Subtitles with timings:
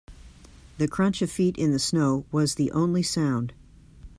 [0.79, 3.53] The crunch of feet in the snow was the only sound.